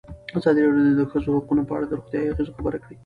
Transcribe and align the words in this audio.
ازادي 0.37 0.61
راډیو 0.63 0.85
د 0.87 0.91
د 0.99 1.01
ښځو 1.11 1.29
حقونه 1.37 1.63
په 1.65 1.73
اړه 1.77 1.85
د 1.87 1.93
روغتیایي 1.99 2.29
اغېزو 2.31 2.55
خبره 2.57 2.77
کړې. 2.83 2.95